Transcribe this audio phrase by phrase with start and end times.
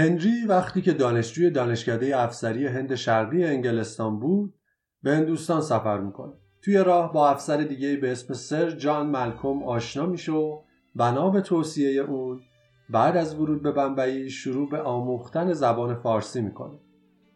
[0.00, 4.54] هنری وقتی که دانشجوی دانشکده افسری هند شرقی انگلستان بود
[5.02, 10.06] به هندوستان سفر می‌کنه توی راه با افسر دیگه به اسم سر جان ملکوم آشنا
[10.06, 10.60] میشه و
[10.94, 12.40] بنا به توصیه اون
[12.90, 16.78] بعد از ورود به بمبئی شروع به آموختن زبان فارسی می‌کنه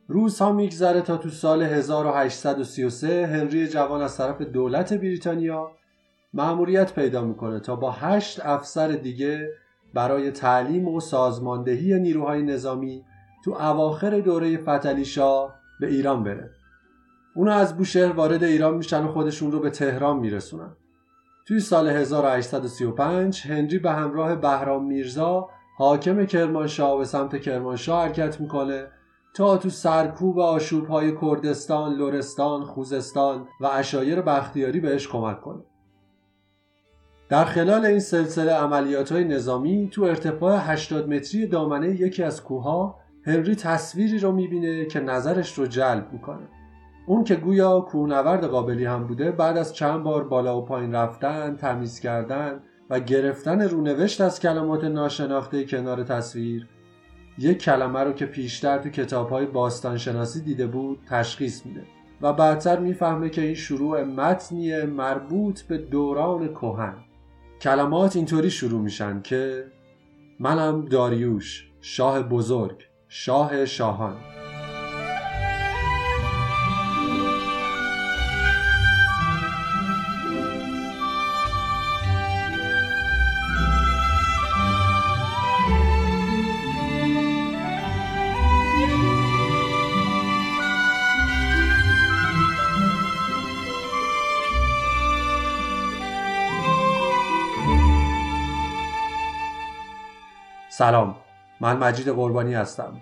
[0.09, 5.71] روزها میگذره تا تو سال 1833 هنری جوان از طرف دولت بریتانیا
[6.35, 9.49] مأموریت پیدا می‌کنه تا با هشت افسر دیگه
[9.95, 13.05] برای تعلیم و سازماندهی نیروهای نظامی
[13.45, 15.07] تو اواخر دوره فتلی
[15.81, 16.51] به ایران بره
[17.35, 20.77] اونا از بوشهر وارد ایران میشن و خودشون رو به تهران میرسونن
[21.47, 28.87] توی سال 1835 هنری به همراه بهرام میرزا حاکم کرمانشاه به سمت کرمانشاه حرکت می‌کنه
[29.35, 35.63] تا تو سرکوب آشوب های کردستان، لرستان، خوزستان و اشایر بختیاری بهش کمک کنه.
[37.29, 42.99] در خلال این سلسله عملیات های نظامی تو ارتفاع 80 متری دامنه یکی از کوها
[43.27, 46.49] هنری تصویری رو می‌بینه که نظرش رو جلب می‌کنه.
[47.07, 51.57] اون که گویا کوهنورد قابلی هم بوده بعد از چند بار بالا و پایین رفتن،
[51.57, 56.69] تمیز کردن و گرفتن رونوشت از کلمات ناشناخته کنار تصویر
[57.39, 61.83] یک کلمه رو که پیشتر تو کتاب های باستانشناسی دیده بود تشخیص میده
[62.23, 66.95] و بعدتر می‌فهمه که این شروع متنی مربوط به دوران کهن
[67.65, 69.65] کلمات اینطوری شروع میشن که
[70.41, 74.17] منم داریوش شاه بزرگ شاه شاهان.
[100.79, 101.17] سلام
[101.61, 103.01] من مجید قربانی هستم.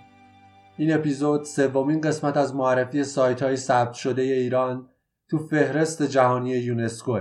[0.76, 4.88] این اپیزود سومین قسمت از معرفی سایت های ثبت شده ایران
[5.30, 7.20] تو فهرست جهانی یونسکو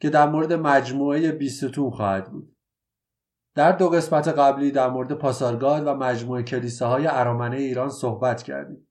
[0.00, 2.56] که در مورد مجموعه بیستون خواهد بود.
[3.54, 8.88] در دو قسمت قبلی در مورد پاسارگاد و مجموعه کلیساهای ارامنه ایران صحبت کردیم.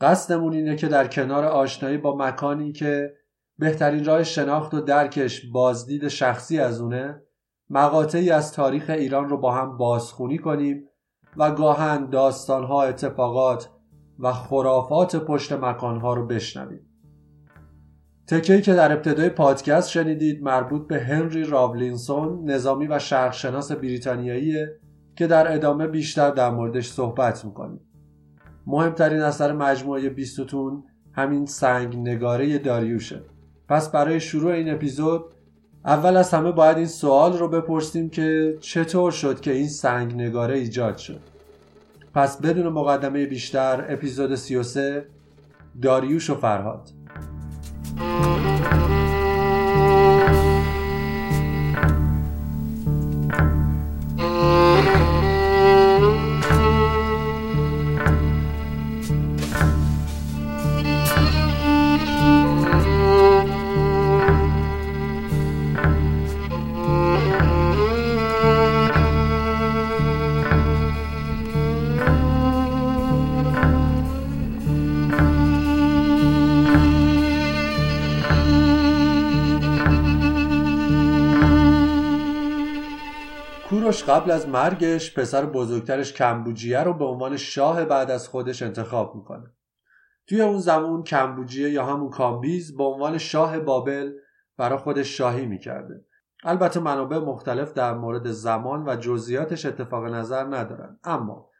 [0.00, 3.16] قصدمون اینه که در کنار آشنایی با مکانی که
[3.58, 7.22] بهترین راه شناخت و درکش بازدید شخصی از اونه
[7.70, 10.84] مقاطعی از تاریخ ایران رو با هم بازخونی کنیم
[11.36, 13.68] و گاهن داستانها اتفاقات
[14.18, 16.86] و خرافات پشت مکانها رو بشنویم.
[18.28, 24.80] تکهی که در ابتدای پادکست شنیدید مربوط به هنری راولینسون نظامی و شرقشناس بریتانیاییه
[25.16, 27.80] که در ادامه بیشتر در موردش صحبت می‌کنیم.
[28.66, 33.24] مهمترین اثر مجموعه بیستون همین سنگ نگاره داریوشه.
[33.68, 35.34] پس برای شروع این اپیزود
[35.84, 40.54] اول از همه باید این سوال رو بپرسیم که چطور شد که این سنگ نگاره
[40.54, 41.20] ایجاد شد.
[42.14, 45.06] پس بدون مقدمه بیشتر اپیزود 33
[45.82, 46.90] داریوش و فرهاد.
[84.10, 89.54] قبل از مرگش پسر بزرگترش کمبوجیه رو به عنوان شاه بعد از خودش انتخاب می‌کنه.
[90.28, 94.12] توی اون زمان کمبوجیه یا همون کامبیز به عنوان شاه بابل
[94.56, 96.04] برای خودش شاهی می‌کرده.
[96.44, 100.98] البته منابع مختلف در مورد زمان و جزئیاتش اتفاق نظر ندارن.
[101.04, 101.50] اما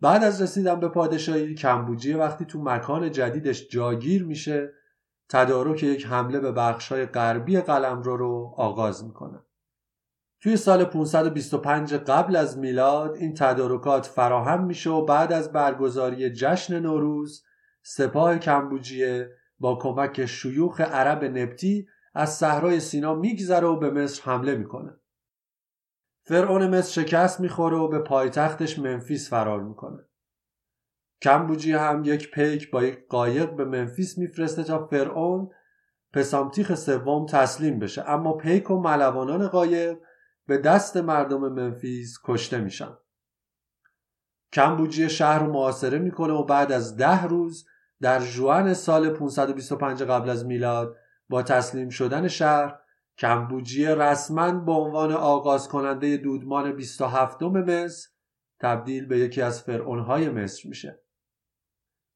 [0.00, 4.72] بعد از رسیدن به پادشاهی کمبوجیه وقتی تو مکان جدیدش جاگیر میشه
[5.28, 9.38] تدارک یک حمله به بخشهای غربی قلمرو رو آغاز می‌کنه.
[10.40, 16.80] توی سال 525 قبل از میلاد این تدارکات فراهم میشه و بعد از برگزاری جشن
[16.80, 17.44] نوروز
[17.82, 24.54] سپاه کمبوجیه با کمک شیوخ عرب نبتی از صحرای سینا میگذره و به مصر حمله
[24.54, 24.96] می‌کنه.
[26.22, 30.04] فرعون مصر شکست می‌خوره و به پایتختش منفیس فرار می‌کنه.
[31.22, 35.50] کمبوجی هم یک پیک با یک قایق به منفیس میفرسته تا فرعون
[36.12, 38.10] پسامتیخ سوم تسلیم بشه.
[38.10, 39.98] اما پیک و ملوانان قایق
[40.48, 42.96] به دست مردم منفیس کشته میشن.
[44.52, 47.66] کمبوجی شهر رو محاصره می‌کنه و بعد از ده روز
[48.00, 50.96] در جوان سال 525 قبل از میلاد
[51.28, 52.78] با تسلیم شدن شهر
[53.18, 58.08] کمبوجی رسما به عنوان آغاز کننده دودمان 27 مصر
[58.60, 61.02] تبدیل به یکی از فرعونهای مصر میشه.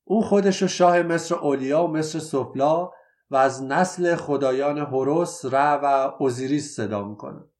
[0.04, 2.90] او خودش رو شاه مصر اولیا و مصر سفلا
[3.30, 7.51] و از نسل خدایان هوروس، ر و اوزیریس صدا می‌کنه.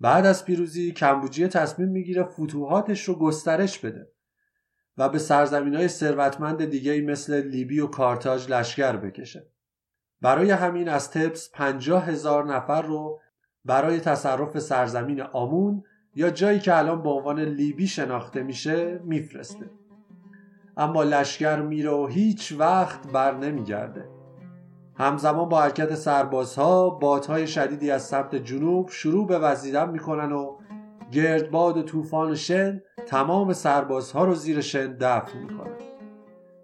[0.00, 4.08] بعد از پیروزی کمبوجیه تصمیم می‌گیره فتوحاتش رو گسترش بده
[4.96, 9.46] و به سرزمین های ثروتمند دیگه مثل لیبی و کارتاژ لشکر بکشه.
[10.20, 13.20] برای همین از تبس پنجاه هزار نفر رو
[13.64, 19.70] برای تصرف سرزمین آمون یا جایی که الان به عنوان لیبی شناخته میشه میفرسته.
[20.76, 24.13] اما لشکر میره و هیچ وقت بر نمیگرده.
[24.96, 30.56] همزمان با حرکت سربازها بادهای شدیدی از سمت جنوب شروع به وزیدن می‌کنن و
[31.12, 35.74] گردباد و طوفان شن تمام سربازها رو زیر شن دفن می‌کنن.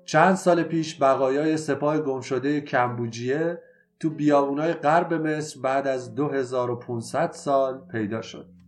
[0.05, 3.63] چند سال پیش بقایای سپاه گمشده کمبوجیه
[4.01, 8.60] تو بیابونای غرب مصر بعد از 2500 سال پیدا شد.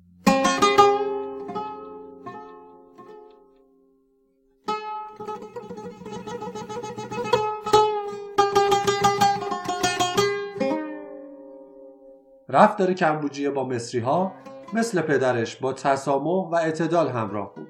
[12.52, 14.32] رفتار کمبوجیه با مصری ها
[14.72, 17.68] مثل پدرش با تسامح و اعتدال همراه بود.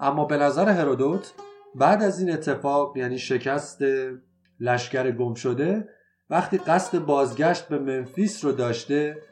[0.00, 1.34] اما به نظر هرودوت
[1.74, 3.78] بعد از این اتفاق یعنی شکست
[4.60, 5.88] لشکر گم شده
[6.30, 9.22] وقتی قصد بازگشت به منفیس رو داشته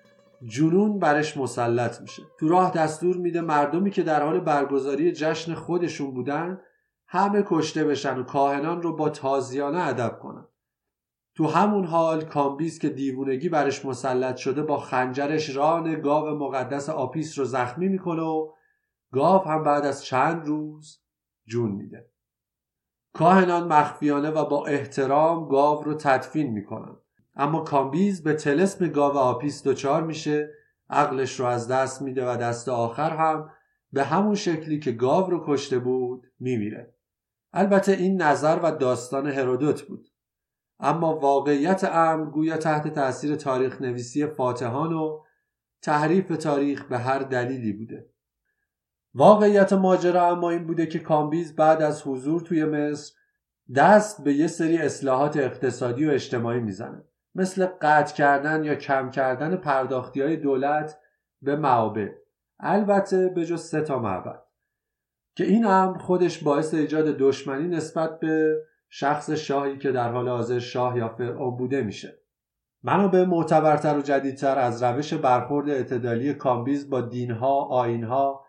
[0.44, 2.22] جنون برش مسلط میشه.
[2.38, 6.60] تو راه دستور میده مردمی که در حال برگزاری جشن خودشون بودن
[7.06, 10.44] همه کشته بشن و کاهنان رو با تازیانه ادب کنن.
[11.36, 17.38] تو همون حال کامبیز که دیوونگی برش مسلط شده با خنجرش ران گاو مقدس آپیس
[17.38, 18.52] رو زخمی می‌کنه و
[19.12, 21.00] گاو هم بعد از چند روز
[21.46, 22.10] جون میده.
[23.12, 26.96] کاهنان مخفیانه و با احترام گاو رو تدفین می‌کنن.
[27.34, 30.50] اما کامبیز به تلسم گاو آپیس دچار میشه
[30.90, 33.50] عقلش رو از دست میده و دست آخر هم
[33.92, 36.94] به همون شکلی که گاو رو کشته بود میمیره.
[37.52, 40.08] البته این نظر و داستان هرودوت بود.
[40.80, 45.20] اما واقعیت امر گویا تحت تاثیر تاریخ نویسی فاتحان و
[45.82, 48.10] تحریف تاریخ به هر دلیلی بوده.
[49.14, 53.14] واقعیت ماجرا اما این بوده که کامبیز بعد از حضور توی مصر
[53.76, 57.04] دست به یه سری اصلاحات اقتصادی و اجتماعی می‌زنه.
[57.34, 60.98] مثل قطع کردن یا کم کردن پرداختی های دولت
[61.42, 62.10] به معابد.
[62.60, 64.42] البته به جز سه تا معبد.
[65.34, 70.58] که این امر خودش باعث ایجاد دشمنی نسبت به شخص شاهی که در حال حاضر
[70.58, 72.18] شاه یا فرعون بوده میشه.
[72.82, 78.46] منابع معتبرتر و جدیدتر از روش برخورد اعتدالی کامبیز با دینها، آیین‌ها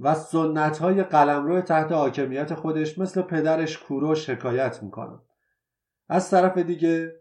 [0.00, 5.18] و سنت های قلمرو تحت حاکمیت خودش مثل پدرش کوروش حکایت می‌کنن
[6.08, 7.12] از طرف دیگه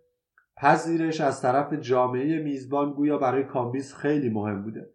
[0.57, 4.89] پذیرش از طرف جامعه میزبان گویا برای کامبیز خیلی مهم بوده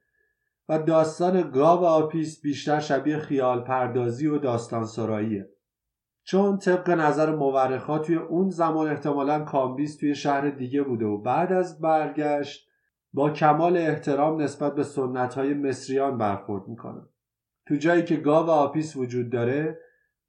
[0.68, 5.48] و داستان گاو آپیس بیشتر شبیه خیال پردازی و داستان سراییه
[6.28, 11.52] چون طبق نظر مورخا توی اون زمان احتمالا کامبیز توی شهر دیگه بوده و بعد
[11.52, 12.68] از برگشت
[13.12, 17.00] با کمال احترام نسبت به سنت های مصریان برخورد می‌کنه.
[17.66, 19.78] تو جایی که گاو آپیس وجود داره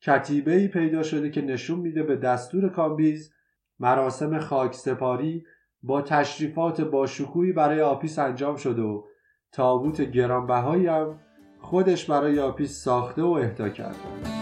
[0.01, 3.33] کتیبه ای پیدا شده که نشون میده به دستور کامبیز
[3.79, 5.43] مراسم خاک سپاری
[5.83, 9.03] با تشریفات با شکوهی برای آپیس انجام شده و
[9.51, 11.19] تابوت گرانبهایی هم
[11.59, 14.38] خودش برای آپیس ساخته و اهدا کرده.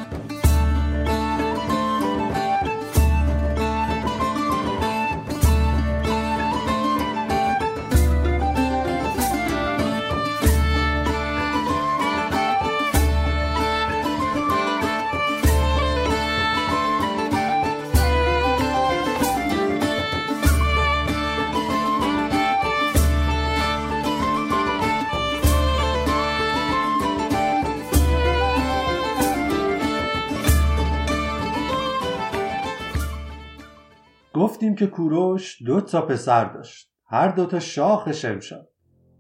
[34.78, 36.92] که کوروش دو تا پسر داشت.
[37.06, 38.70] هر دو تا شاخ شمشاد.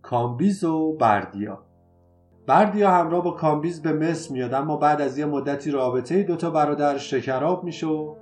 [0.02, 1.64] کامبیز و بردیا.
[2.48, 6.98] بردیا همراه با کامبیز به مصر میاد اما بعد از یه مدتی رابطه دوتا برادر
[6.98, 8.16] شکراب میشه و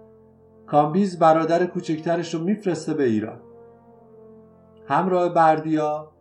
[0.67, 3.39] کامبیز برادر کوچکترش رو میفرسته به ایران.
[4.87, 6.11] همراه بردیا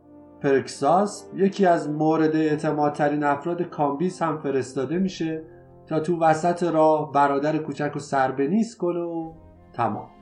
[0.43, 5.45] پرکساسپس یکی از مورد اعتمادترین افراد کامبیز هم فرستاده میشه
[5.87, 9.33] تا تو وسط راه برادر کوچک رو سر به نیست کنه و
[9.73, 10.14] تمام.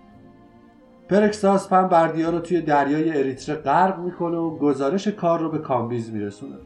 [1.12, 6.56] پرکساسپس بردیا رو توی دریای اریتره غرق می‌کنه و گزارش کار رو به کامبیز میرسونه.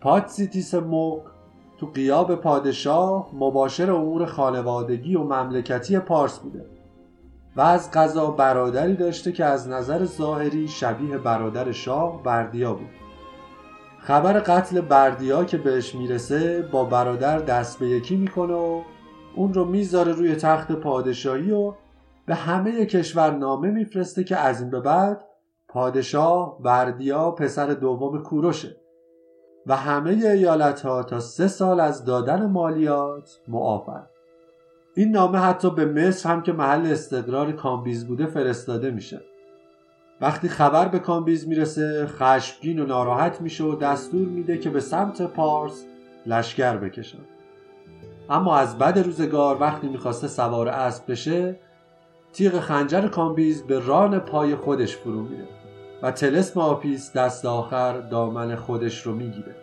[0.00, 1.22] پاتیزیتس مغ
[1.78, 6.66] تو غیاب پادشاه مباشر امور خانوادگی و مملکتی پارس بوده
[7.56, 12.90] و از قضا برادری داشته که از نظر ظاهری شبیه برادر شاه بردیا بود.
[13.98, 18.82] خبر قتل بردیا که بهش می‌رسه با برادر دست به یکی می‌کنه و
[19.34, 21.72] اون رو می‌ذاره روی تخت پادشاهی و
[22.30, 25.24] به همه کشور نامه میفرسته که از این به بعد
[25.68, 28.76] پادشاه بردیا پسر دوم کوروشه.
[29.66, 34.06] و همه ایالت ها تا سه سال از دادن مالیات معافن
[34.94, 39.20] این نامه حتی به مصر هم که محل استقرار کامبیز بوده فرستاده میشه.
[40.20, 45.22] وقتی خبر به کامبیز می‌رسه خشمگین و ناراحت میشه و دستور میده که به سمت
[45.22, 45.84] پارس
[46.26, 47.24] لشکر بکشن
[48.28, 51.56] اما از بد روزگار وقتی می‌خواسته سوار اسب بشه
[52.32, 55.48] تیغ خنجر کامبیز به ران پای خودش فرو میره
[56.02, 59.54] و طلسم آپیس دست آخر دامن خودش رو می‌گیره.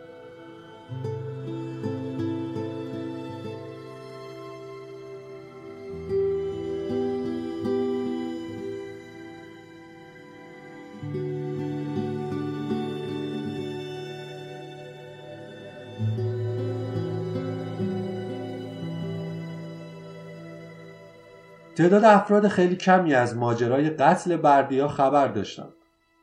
[21.78, 25.68] تعداد افراد خیلی کمی از ماجرای قتل بردیا خبر داشتن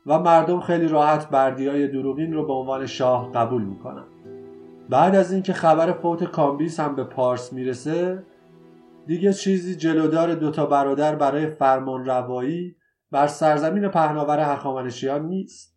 [0.06, 4.04] و مردم خیلی راحت بردیای دروغین رو به عنوان شاه قبول می‌کنن.
[4.88, 8.22] بعد از اینکه خبر فوت کامبیس هم به پارس می‌رسه
[9.06, 12.76] دیگه چیزی جلودار دوتا برادر برای فرمان روایی
[13.10, 15.76] بر سرزمین پهناور هخامنشیان نیست.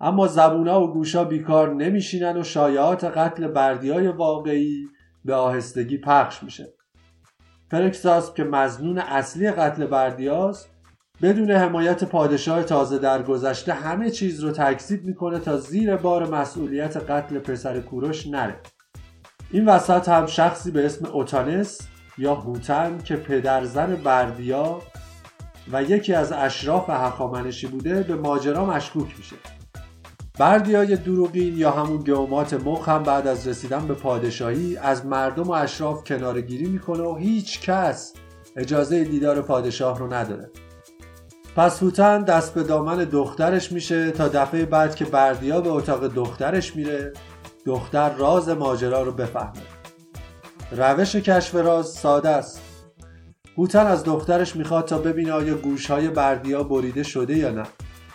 [0.00, 4.86] اما زبونا و گوشا بیکار نمیشینن و شایعات قتل بردیای واقعی
[5.24, 6.79] به آهستگی پخش میشه.
[7.70, 10.70] فرکساس که مزنون اصلی قتل بردیاست
[11.22, 17.38] بدون حمایت پادشاه تازه درگذشته همه چیز رو تکذیب می‌کنه تا زیر بار مسئولیت قتل
[17.38, 18.56] پسر کوروش نره.
[19.50, 21.80] این وسط هم شخصی به اسم اوتانس
[22.18, 24.82] یا هوتن که پدرزن بردیا
[25.72, 29.36] و یکی از اشراف هخامنشی بوده به ماجرا مشکوک میشه.
[30.40, 35.50] بردیای دروغین یا همون گومات مخ هم بعد از رسیدن به پادشاهی از مردم و
[35.50, 38.12] اشراف کنارگیری می‌کنه و هیچ کس
[38.56, 40.50] اجازه دیدار پادشاه رو نداره.
[41.56, 46.76] پس هوتن دست به دامن دخترش میشه تا دفعه بعد که بردیا به اتاق دخترش
[46.76, 47.12] میره
[47.66, 49.62] دختر راز ماجرا رو بفهمه.
[50.72, 52.60] روش کشف راز ساده است.
[53.58, 57.66] هوتن از دخترش می‌خواد تا ببینه آیا گوشهای بردیا بریده شده یا نه.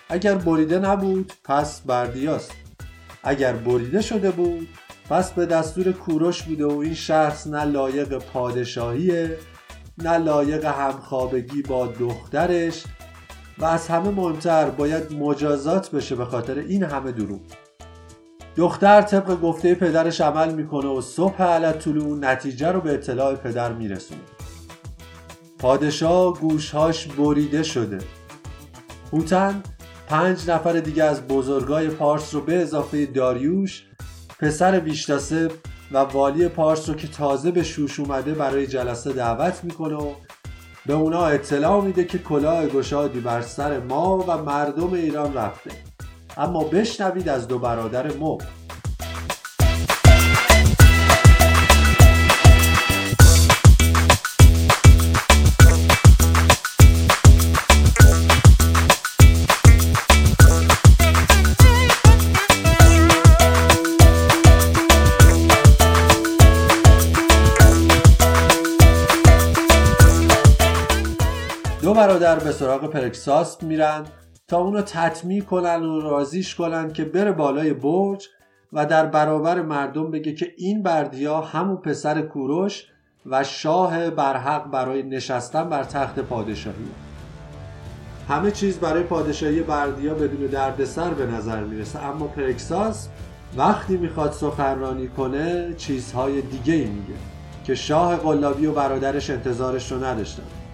[0.10, 2.52] اگر بریده نبود پس بردیاست.
[3.24, 4.68] اگر بریده شده بود
[5.10, 9.38] پس به دستور کوروش بوده و این شخص نه لایق پادشاهیه
[9.98, 12.84] نه لایق همخوابگی با دخترش
[13.58, 17.42] و از همه مهمتر باید مجازات بشه به خاطر این همه دروغ.
[18.56, 23.74] دختر طبق گفته پدرش عمل می‌کنه و صبح علت طلوع نتیجه رو به اطلاع پدر
[23.74, 24.22] میرسونه.
[25.60, 27.98] پادشاه گوشهاش بریده شده.
[29.14, 29.64] هوتن
[30.08, 33.84] پنج نفر دیگه از بزرگای پارس رو به اضافه داریوش
[34.40, 35.50] پسر ویشتاسه
[35.92, 40.14] و والی پارس رو که تازه به شوش اومده برای جلسه دعوت می‌کنه و
[40.86, 45.72] به اونا اطلاع میده که کلاه گشادی بر سر ما و مردم ایران رفته.
[46.38, 48.38] اما بشنوید از دو برادر مو
[72.06, 74.06] برادر به سراغ پرکساس میرن
[74.48, 78.28] تا اونو تطمیع کنن و رازیش کنن که بره بالای برج
[78.74, 82.84] و در برابر مردم بگه که این بردیا همون پسر کوروش
[83.26, 86.88] و شاه برحق برای نشستن بر تخت پادشاهی.
[88.30, 92.06] همه چیز برای پادشاهی بردیا بدون دردسر به نظر می‌رسه.
[92.06, 93.08] اما پرکساس
[93.58, 97.20] وقتی می‌خواد سخنرانی کنه چیزهای دیگه ای میگه
[97.64, 100.65] که شاه قلابی و برادرش انتظارش رو نداشتن.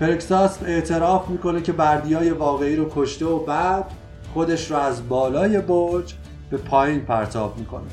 [0.00, 3.84] پرکساس اعتراف می‌کنه که بردیای واقعی رو کشته و بعد
[4.34, 6.14] خودش رو از بالای برج
[6.50, 7.88] به پایین پرتاب می‌کنه.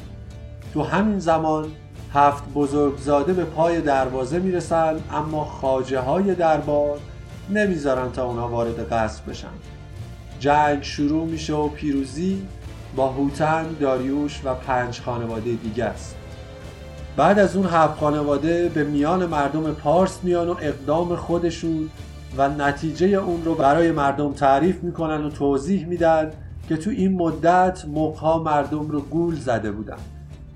[0.73, 1.65] تو همین زمان
[2.13, 6.99] هفت بزرگزاده به پای دروازه می‌رسن اما خاجه های دربار
[7.49, 9.47] نمی‌ذارن تا اونا وارد قصر بشن.
[10.39, 12.41] جنگ شروع میشه و پیروزی
[12.95, 16.16] با هوتن، داریوش و پنج خانواده دیگه است.
[17.17, 21.89] بعد از اون هفت خانواده به میان مردم پارس میان و اقدام خودشون
[22.38, 26.31] و نتیجه اون رو برای مردم تعریف می‌کنن و توضیح میدن
[26.69, 29.97] که تو این مدت موقها مردم رو گول زده بودن.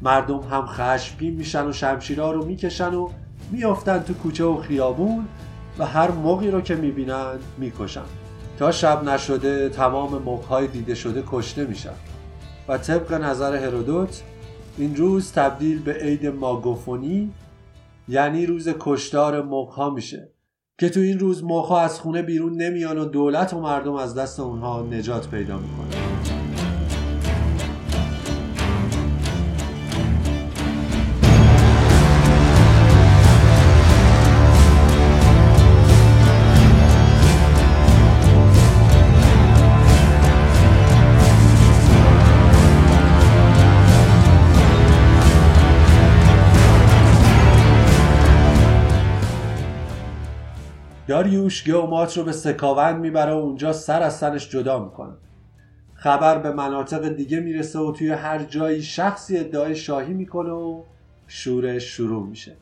[0.01, 3.09] مردم هم خشمگین میشن و شمشیرها رو می‌کشن و
[3.51, 5.27] میافتن تو کوچه و خیابون
[5.79, 8.01] و هر موقی رو که می‌بینن می‌کشن.
[8.59, 11.93] تا شب نشده تمام موقهای دیده شده کشته میشن.
[12.67, 14.21] و طبق نظر هرودوت
[14.77, 17.31] این روز تبدیل به عید ماگوفونی
[18.07, 20.31] یعنی روز کشتار مقها میشه
[20.79, 24.39] که تو این روز مقها از خونه بیرون نمیان و دولت و مردم از دست
[24.39, 26.10] اونها نجات پیدا می‌کنن.
[51.21, 55.13] داریوش گومات رو به سکاوند می‌بره و اونجا سر از سرش جدا می‌کنه.
[55.93, 60.83] خبر به مناطق دیگه می‌رسه و توی هر جایی شخصی ادعای شاهی می‌کنه و
[61.27, 62.55] شورش شروع میشه.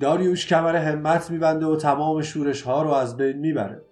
[0.00, 3.82] داریوش کمر همت میبنده و تمام شورش ها رو از بین می‌بره.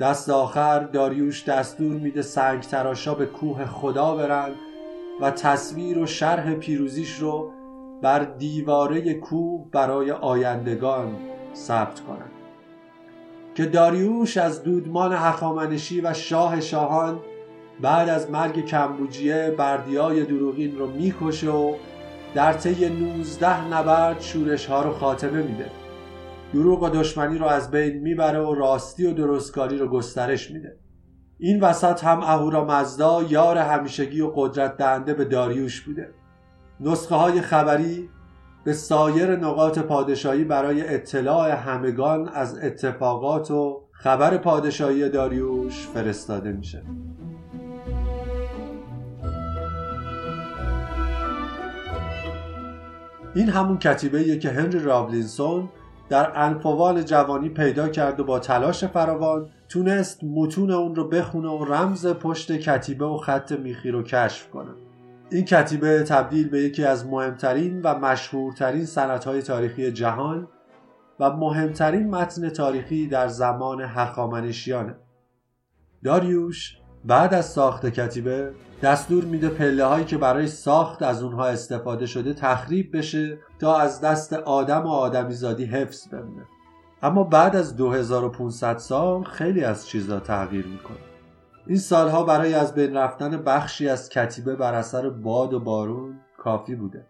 [0.00, 4.50] دست آخر داریوش دستور میده سنگ تراشا به کوه خدا برن
[5.20, 7.50] و تصویر و شرح پیروزیش رو
[8.02, 11.16] بر دیواره کوه برای آیندگان
[11.54, 12.33] ثبت کنند
[13.54, 17.18] که داریوش از دودمان هخامنشی و شاه شاهان
[17.80, 21.74] بعد از مرگ کمبوجیه بردیای دروغین رو می‌کشه و
[22.34, 25.70] در طی 19 نبرد شورش ها رو خاتمه میده.
[26.52, 30.76] دروغ و دشمنی رو از بین می‌بره و راستی و درستکاری رو گسترش میده.
[31.38, 36.14] این وسط هم اهورا مزدا یار همیشگی و قدرت دهنده به داریوش بوده.
[36.80, 38.08] نسخه های خبری
[38.64, 46.82] به سایر نقاط پادشاهی برای اطلاع همگان از اتفاقات و خبر پادشاهی داریوش فرستاده میشه.
[53.34, 55.68] این همون کتیبه که هنری رابلینسون
[56.08, 61.64] در انفوال جوانی پیدا کرد و با تلاش فراوان تونست متون اون رو بخونه و
[61.64, 64.70] رمز پشت کتیبه و خط میخی رو کشف کنه.
[65.34, 70.48] این کتیبه تبدیل به یکی از مهمترین و مشهورترین سنتهای تاریخی جهان
[71.20, 74.94] و مهمترین متن تاریخی در زمان هخامنشیانه.
[76.04, 82.06] داریوش بعد از ساخت کتیبه دستور میده پله هایی که برای ساخت از اونها استفاده
[82.06, 86.46] شده تخریب بشه تا از دست آدم و آدمیزادی حفظ بمونه.
[87.02, 91.13] اما بعد از 2500 سال خیلی از چیزها تغییر می‌کنه.
[91.66, 96.74] این سالها برای از بین رفتن بخشی از کتیبه بر اثر باد و بارون کافی
[96.74, 97.06] بوده.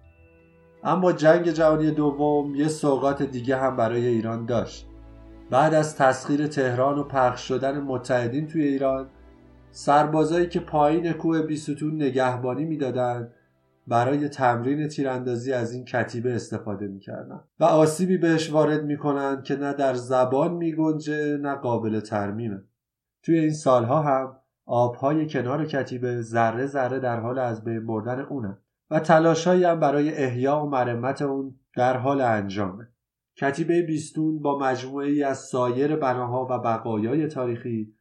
[0.85, 4.89] اما جنگ جهانی دوم یه سوقات دیگه هم برای ایران داشت.
[5.51, 9.07] بعد از تسخیر تهران و پخش شدن متحدین توی ایران
[9.71, 13.33] سربازایی که پایین کوه بیستون نگهبانی می‌دادند
[13.87, 17.41] برای تمرین تیراندازی از این کتیبه استفاده می‌کردن.
[17.61, 22.63] و آسیبی بهش وارد می‌کنند که نه در زبان میگنجه نه قابل ترمیمه.
[23.23, 28.59] توی این سالها هم آبهای کنار کتیبه ذره ذره در حال از بین بردن اونه
[28.91, 32.89] و تلاشهایی هم برای احیا و مرمت اون در حال انجامه
[33.37, 37.95] کتیبه بیستون با مجموعه ای از سایر بناها و بقایای تاریخی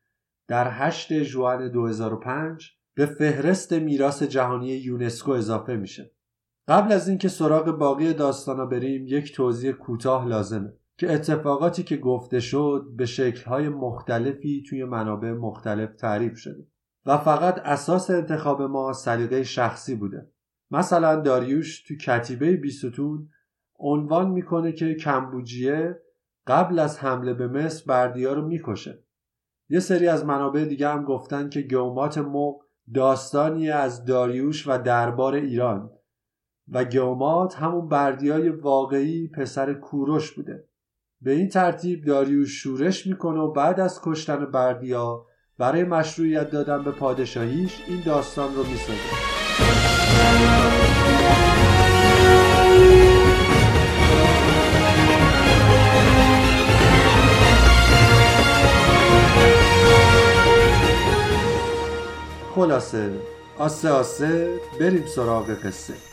[0.47, 6.11] در 8 ژوئن 2005 به فهرست میراث جهانی یونسکو اضافه میشه.
[6.67, 10.73] قبل از اینکه سراغ باقی داستانا بریم یک توضیح کوتاه لازمه
[11.03, 16.67] که اتفاقاتی که گفته شد به شکلهای مختلفی توی منابع مختلف تعریف شده
[17.05, 20.31] و فقط اساس انتخاب ما سلیقه شخصی بوده.
[20.71, 23.29] مثلا داریوش تو کتیبه بیستون
[23.79, 26.01] عنوان می‌کنه که کمبوجیه
[26.47, 29.03] قبل از حمله به مصر بردیا رو می‌کشه
[29.69, 32.55] یه سری از منابع دیگه هم گفتن که گومات مق
[32.93, 35.91] داستانی از داریوش و دربار ایران
[36.67, 40.67] و گومات همون بردیای واقعی پسر کوروش بوده
[41.23, 45.25] به این ترتیب داریوش شورش می‌کنه و بعد از کشتن بردیا
[45.57, 48.99] برای مشروعیت دادن به پادشاهیش این داستان رو می‌سازه
[62.55, 63.11] خلاصه
[63.57, 66.12] آسه آسه بریم سراغ قصه.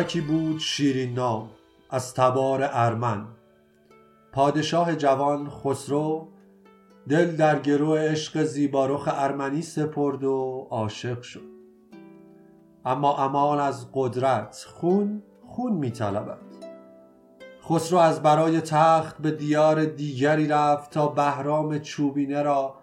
[0.00, 1.48] دخترکی بود شیرین نام
[1.90, 3.26] از تبار ارمن.
[4.32, 6.28] پادشاه جوان خسرو
[7.08, 11.50] دل در گروه عشق زیبارخ ارمنی سپرد و عاشق شد.
[12.84, 16.38] اما امان از قدرت خون خون میطلبد
[17.64, 22.74] خسرو از برای تخت به دیار دیگری رفت تا بهرام چوبینه را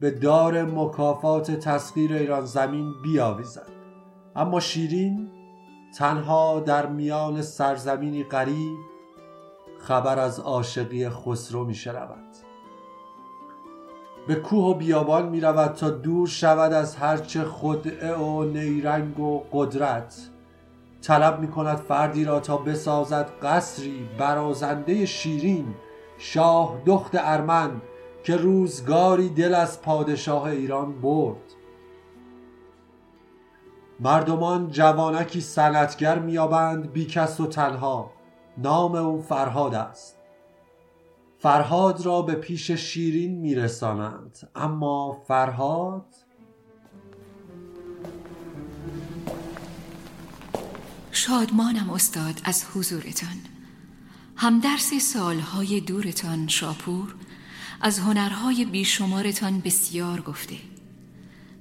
[0.00, 3.68] به دار مکافات تسخیر ایران زمین بیاویزد.
[4.36, 5.30] اما شیرین
[5.98, 8.78] تنها در میان سرزمینی غریب
[9.78, 12.36] خبر از عاشقی خسرو می شنود.
[14.28, 19.42] به کوه و بیابان می رود تا دور شود از هرچه خدعه و نیرنگ و
[19.52, 20.28] قدرت.
[21.02, 25.74] طلب می کند فردی را تا بسازد قصری برازنده شیرین.
[26.18, 27.70] شاه دخت ارمن
[28.24, 31.65] که روزگاری دل از پادشاه ایران برد.
[34.00, 38.10] مردمان جوانکی صنعتگر میابند بیکس و تنها.
[38.58, 40.16] نام او فرهاد است.
[41.38, 44.50] فرهاد را به پیش شیرین میرسانند.
[44.54, 46.14] اما فرهاد؟
[51.10, 53.36] شادمانم استاد از حضورتان.
[54.36, 57.14] همدرس سالهای دورتان شاپور
[57.80, 60.75] از هنرهای بیشمارتان بسیار گفته.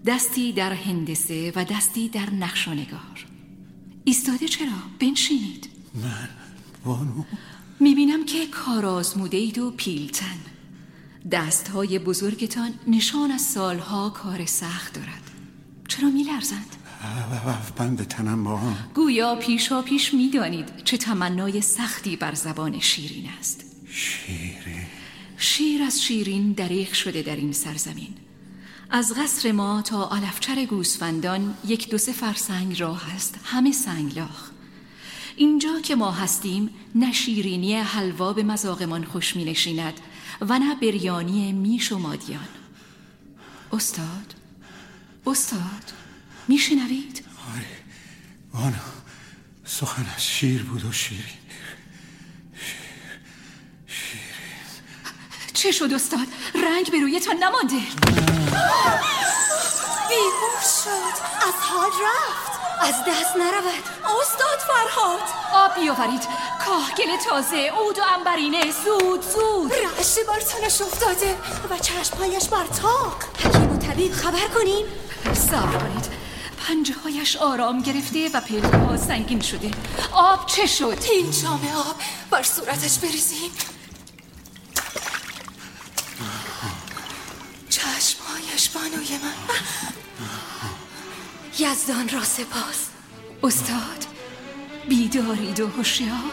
[0.05, 3.25] دستی در هندسه و دستی در نقش و نگار
[4.03, 5.69] ایستاده چرا؟ بنشینید.
[5.93, 6.29] من؟
[6.85, 7.23] بانو؟
[7.79, 10.37] می‌بینم که کار آزموده اید و پیلتن.
[11.31, 15.31] دستهای بزرگتان نشان از سالها کار سخت دارد.
[15.87, 16.75] چرا میلرزند؟
[17.77, 18.59] بند تنم با
[18.95, 23.65] گویا پیشا پیش می‌دانید چه تمنای سختی بر زبان شیرین است.
[23.91, 24.85] شیرین.
[25.37, 28.13] شیر از شیرین دریغ شده در این سرزمین.
[28.89, 34.49] از قصر ما تا علفچر گوسفندان یک دو سه فرسنگ راه است همه سنگلاخ.
[35.35, 39.93] اینجا که ما هستیم نه شیرینی حلوا به مزاقمان خوش می نشیند
[40.41, 42.47] و نه بریانی میش و مادیان.
[43.73, 44.33] استاد؟
[45.27, 45.93] استاد
[46.47, 47.65] میشنوید؟ آره.
[48.53, 48.83] بانو
[49.65, 51.23] سخن از شیر بود و شیرین.
[55.53, 58.44] چه شد استاد؟ رنگ به رویتان نمانده.
[60.09, 61.15] بیهوش شد.
[61.47, 62.51] از حال رفت.
[62.81, 63.83] از دست نرود.
[64.21, 65.19] استاد فرهاد.
[65.53, 66.27] آب بیاورید.
[66.65, 67.71] کاهگل تازه.
[67.77, 69.71] عود و انبرینه زود زود.
[69.73, 71.37] رعش بر تنش افتاده
[71.69, 73.23] و چشمهایش بر تاق.
[73.39, 74.85] حکیم و طبیب خبر کنیم.
[75.33, 76.05] صبر کنید.
[76.67, 79.71] پنجه هایش آرام گرفته و پلکه ها سنگین شده.
[80.11, 81.95] آب چه شد؟ این شام آب
[82.29, 83.51] بر صورتش بریزیم.
[88.95, 89.33] بانوی من
[91.59, 92.89] یزدان را سپاس.
[93.43, 94.05] استاد
[94.89, 96.31] بیدارید و هوشیار.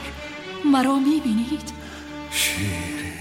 [0.73, 1.73] مرا می‌بینید.
[2.31, 3.13] شیرین.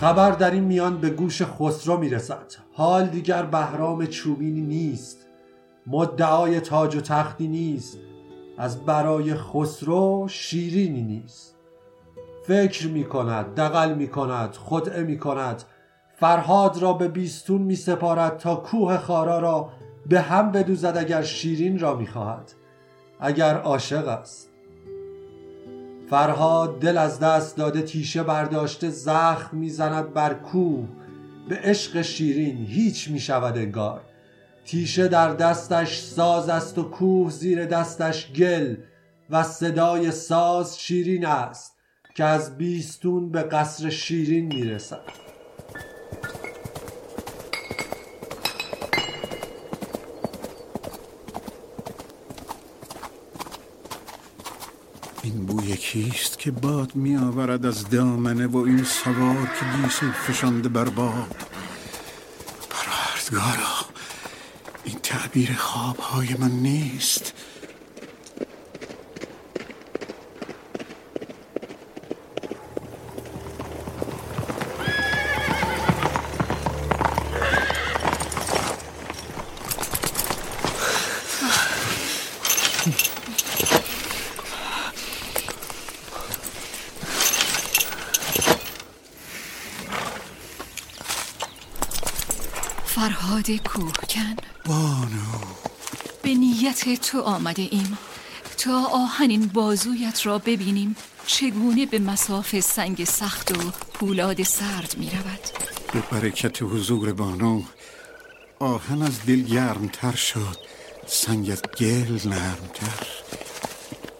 [0.00, 2.52] خبر در این میان به گوش خسرو می‌رسد.
[2.72, 5.18] حال دیگر بهرام چوبینی نیست.
[5.86, 7.98] مدعای تاج و تختی نیست.
[8.58, 11.56] از برای خسرو شیرینی نیست.
[12.46, 15.18] فکر می کند دقل می کند خدعه می
[16.22, 19.70] فرهاد را به بیستون می سپارد تا کوه خارا را
[20.06, 22.52] به هم بدوزد اگر شیرین را می خواهد
[23.20, 24.48] اگر عاشق است.
[26.10, 30.88] فرهاد دل از دست داده تیشه برداشته زخم می‌زند بر کوه
[31.48, 34.00] به عشق شیرین هیچ می شود انگار.
[34.64, 38.76] تیشه در دستش ساز است و کوه زیر دستش گل
[39.30, 41.72] و صدای ساز شیرین است
[42.14, 45.31] که از بیستون به قصر شیرین می‌رسد
[55.22, 60.68] این بوی کیست که باد می آورد از دامنه و این سوار که گیسو فشانده
[60.68, 61.36] بر باد؟
[62.70, 63.74] پروردگارا
[64.84, 67.32] این تعبیر خوابهای من نیست.
[93.42, 94.36] فرهاد کوهکن.
[94.66, 95.40] بانو.
[96.22, 97.98] به نیت تو آمده ایم.
[98.58, 105.40] تا آهنین بازویت را ببینیم چگونه به مساف سنگ سخت و پولاد سرد می رود
[105.92, 107.62] به برکت حضور بانو.
[108.58, 110.56] آهن از دل گرمتر شد.
[111.06, 113.06] سنگ از گل نرمتر.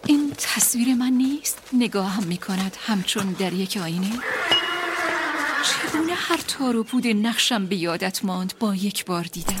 [0.05, 1.57] این تصویر من نیست.
[1.73, 4.11] نگاهم می کند همچون در یک آینه.
[5.63, 9.59] چگونه هر تار و پود نقشم به یادت ماند با یک بار دیدن؟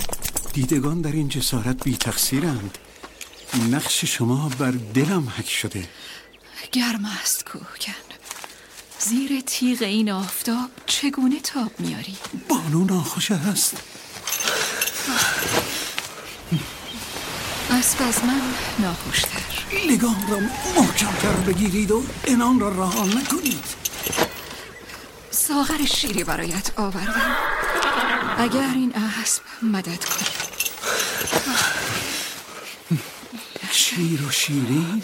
[0.53, 2.77] دیدگان در این جسارت بی تقصیرند.
[3.71, 5.89] نقش شما بر دلم حک شده.
[6.71, 7.93] گرم است کوهکن.
[8.99, 12.17] زیر تیغ این آفتاب چگونه تاب میاری؟
[12.49, 13.77] بانو ناخوش است.
[17.71, 18.41] اسب از من
[18.79, 19.41] ناخوشتر.
[19.89, 20.39] نگاه را
[20.81, 23.82] محکمتر بگیرید و انان را رها نکنید.
[25.53, 27.35] ساغر شیری برایت آوردم.
[28.37, 30.25] اگر این اسب مدد کن
[33.71, 35.03] شیر و شیرین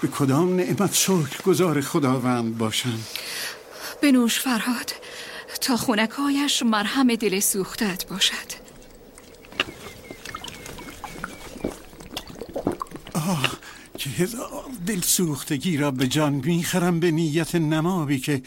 [0.00, 3.06] به کدام نعمت شکر گذار خداوند باشند
[4.02, 4.92] بنوش فرهاد
[5.60, 8.62] تا خونکایش مرهم دل سوختت باشد.
[13.14, 13.52] آه
[13.98, 18.42] که هزار دل سوختگی را به جان می‌خرم به نیت نمابی که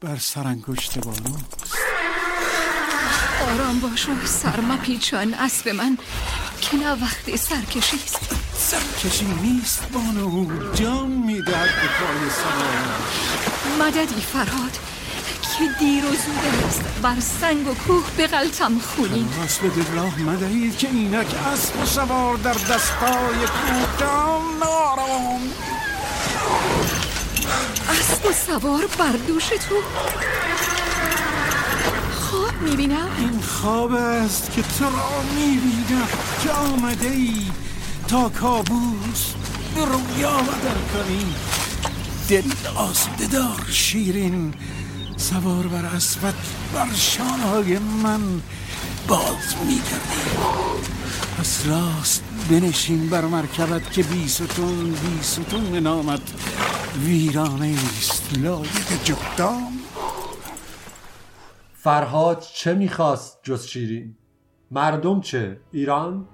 [0.00, 1.36] بر سرانگشت بانو
[3.42, 5.98] آرام باش و سر پیچان اسب من.
[6.60, 8.20] که نه وقت سرکشی است.
[8.56, 10.72] سرکشی نیست بانو.
[10.74, 14.78] جان می‌دهد به پای سوار مددی فرهاد.
[15.58, 16.80] که دیر و زود است.
[17.02, 19.28] بر سنگ و کوه به غلطم خونی.
[19.62, 24.02] به دل راه مدهید که اینک اسب سوار در دستای اسب
[24.62, 25.73] و
[28.34, 29.74] سوار بر دوش تو.
[32.20, 33.08] خواب می‌بینم.
[33.18, 36.08] این خواب است که تو را می‌بینم
[36.42, 37.46] که آمده ای
[38.08, 39.32] تا کابوس
[39.74, 41.34] به رویا بدل کنی.
[42.28, 44.54] دل آسوده دار شیرین
[45.16, 46.34] سوار بر اسبت
[46.74, 48.40] بر شانهای من
[49.08, 50.24] باز میگردی.
[51.38, 56.20] پس راست بنشین بر مرکبت که بی ستون بی ستون نامت.
[56.98, 59.72] ویرانه است لایق جبدان
[61.72, 64.16] فرهاد چه می‌خواست جز شیرین
[64.70, 66.28] مردم چه؟ ایران؟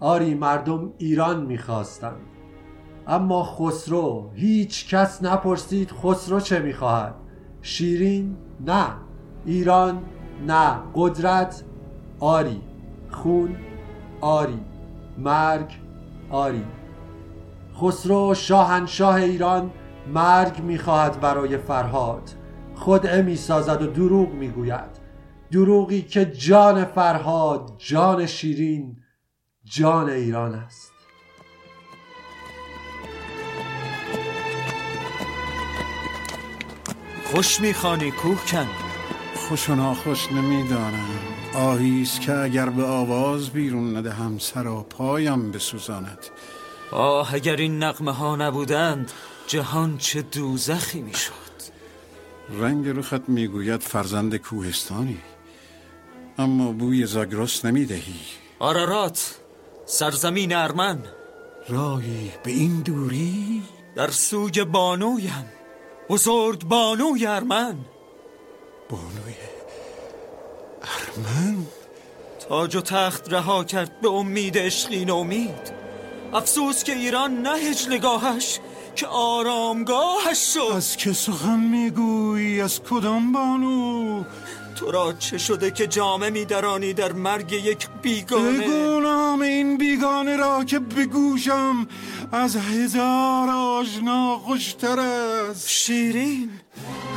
[0.00, 2.20] آری مردم ایران می‌خواستند.
[3.06, 7.14] اما خسرو هیچ کس نپرسید خسرو چه می‌خواهد.
[7.62, 8.86] شیرین؟ نه.
[9.46, 10.02] ایران؟
[10.46, 10.78] نه.
[10.94, 11.64] قدرت؟
[12.20, 12.62] آری.
[13.10, 13.56] خون؟
[14.20, 14.60] آری.
[15.18, 15.72] مرگ؟
[16.30, 16.64] آری.
[17.80, 19.70] خسرو شاهنشاه ایران
[20.14, 22.30] مرگ می‌خواهد برای فرهاد.
[22.74, 25.00] خدعه می‌سازد و دروغ می‌گوید.
[25.52, 28.96] دروغی که جان فرهاد جان شیرین
[29.64, 30.92] جان ایران است.
[37.24, 38.66] خوش می‌خوانی کوهکن.
[39.34, 41.08] خوش و ناخوش نمی‌دانم.
[41.54, 46.26] آهیست که اگر به آواز بیرون ندهم سرا پایم بسوزاند.
[46.92, 49.12] آه اگر این نقمه ها نبودند
[49.50, 51.32] جهان چه دوزخی می‌شد.
[52.50, 55.18] رنگ رخت می‌گوید فرزند کوهستانی
[56.38, 58.20] اما بوی زاگرس نمی‌دهی.
[58.58, 59.34] آرارات
[59.86, 60.98] سرزمین ارمن.
[61.68, 63.62] رایی به این دوری؟
[63.96, 65.46] در سوی بانویم
[66.08, 67.78] بزرگ بانوی ارمن.
[68.90, 69.34] بانوی
[70.82, 71.66] ارمن؟
[72.48, 75.72] تاج و تخت رها کرد به امید عشقین امید
[76.32, 78.60] افسوس که ایران نه نگاهش
[78.96, 80.72] که آرامگاهش شد.
[80.76, 84.24] از که سخن می‌گویی از کدام بانو؟
[84.76, 90.36] تو را چه شده که جامه میدرانی در مرگ یک بیگانه؟ بگو نام این بیگانه
[90.36, 91.86] را که بگوشم
[92.32, 95.68] از هزار آشنا خوشتر است.
[95.68, 96.50] شیرین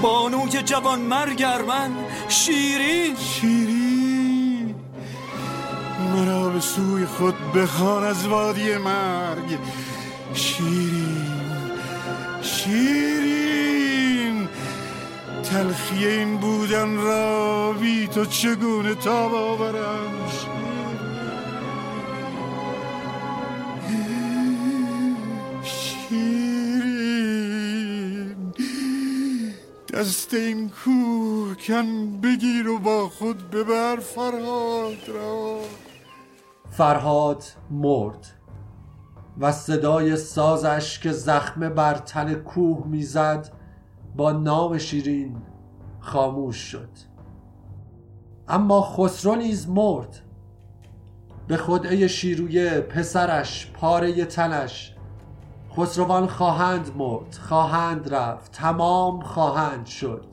[0.01, 1.91] بانوی جوان مرگر من
[2.29, 3.15] شیرین.
[3.15, 4.75] شیرین
[6.15, 9.57] مرا به سوی خود بخوان از وادی مرگ.
[10.33, 11.32] شیرین.
[12.63, 14.47] شیرین
[15.43, 20.29] تلخی این بودن را بی تو چگونه تاب آورم
[25.63, 26.43] شیرین؟
[29.93, 35.59] دست این کوه کن بگیر و با خود ببر فرهاد را.
[36.71, 38.42] فرهاد مرد.
[39.39, 43.49] و صدای سازش که زخمه بر تن کوه می‌زد
[44.15, 45.37] با نام شیرین
[45.99, 46.89] خاموش شد.
[48.47, 50.19] اما خسرو نیز مرد.
[51.47, 54.95] به خدعه شیرویه پسرش پاره تنش.
[55.77, 60.25] خسروان خواهند مرد خواهند رفت تمام خواهند شد.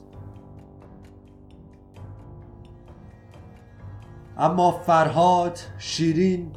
[4.39, 6.53] اما فرهاد شیرین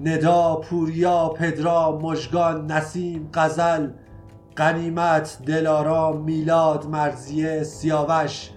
[0.00, 3.90] ندا پوریا پدرا مژگان نسیم قزل
[4.56, 8.50] قنیمت دلارام میلاد مرزیه سیاوش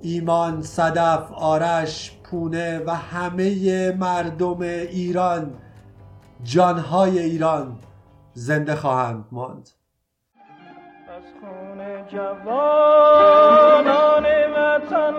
[0.00, 5.54] ایمان صدف آرش پونه و همه مردم ایران
[6.42, 7.78] جانهای ایران
[8.32, 9.68] زنده خواهند ماند.
[12.12, 15.14] جوانان وطن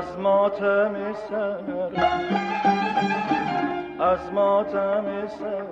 [0.00, 1.60] از ماتم سر
[4.00, 5.64] از ماتم سر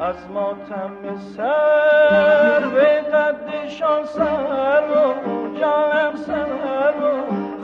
[0.00, 2.60] از ماتم سر.
[2.74, 5.14] به قدشان سر و
[5.60, 7.12] جانم سر و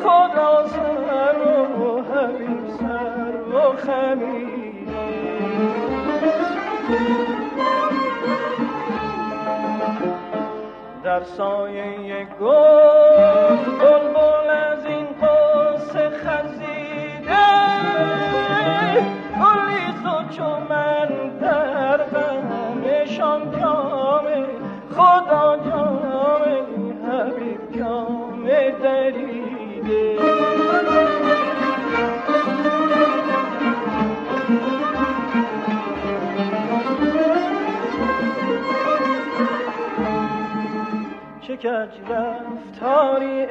[0.03, 1.39] خدا سر
[1.81, 4.57] و حبیب سر و خمیر.
[11.17, 14.36] در سایه گل بلبل
[41.67, 43.47] کج رفتاری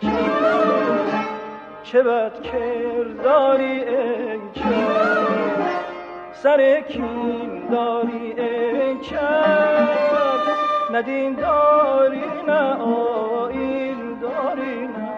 [0.00, 0.92] کرد
[1.82, 3.84] چه بد کرداری
[4.54, 5.84] کرد
[6.32, 8.34] سر کین داری
[9.10, 10.40] کرد
[10.94, 15.10] ندین داری نه آین داری نه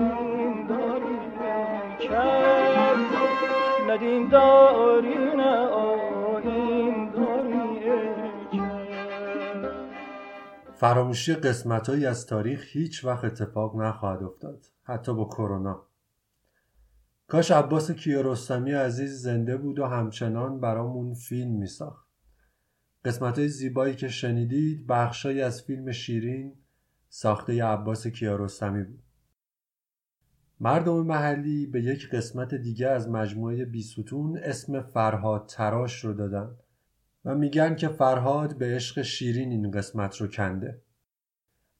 [0.00, 1.18] آین داری
[2.00, 2.98] کرد
[3.90, 5.13] ندین داری
[10.76, 15.86] فراموشی قسمتهایی از تاریخ هیچ وقت اتفاق نخواهد افتاد حتی با کرونا.
[17.28, 22.08] کاش عباس کیارستمی عزیز زنده بود و همچنان برامون فیلم میساخت.
[23.04, 26.54] قسمت های زیبایی که شنیدید بخشایی از فیلم شیرین
[27.08, 29.02] ساخته عباس کیارستمی بود.
[30.60, 36.56] مردم محلی به یک قسمت دیگه از مجموعه بیستون اسم فرهاد تراش رو دادن.
[37.24, 40.80] و میگن که فرهاد به عشق شیرین این قسمت رو کنده.